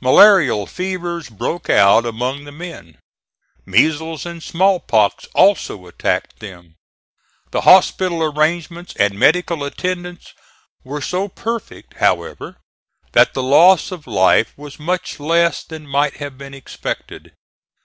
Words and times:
Malarial 0.00 0.66
fevers 0.68 1.28
broke 1.28 1.68
out 1.68 2.06
among 2.06 2.44
the 2.44 2.52
men. 2.52 2.98
Measles 3.66 4.24
and 4.24 4.40
small 4.40 4.78
pox 4.78 5.26
also 5.34 5.84
attacked 5.86 6.38
them. 6.38 6.76
The 7.50 7.62
hospital 7.62 8.22
arrangements 8.22 8.94
and 9.00 9.18
medical 9.18 9.64
attendance 9.64 10.32
were 10.84 11.02
so 11.02 11.26
perfect, 11.26 11.94
however, 11.94 12.58
that 13.14 13.34
the 13.34 13.42
loss 13.42 13.90
of 13.90 14.06
life 14.06 14.56
was 14.56 14.78
much 14.78 15.18
less 15.18 15.64
than 15.64 15.88
might 15.88 16.18
have 16.18 16.38
been 16.38 16.54
expected. 16.54 17.32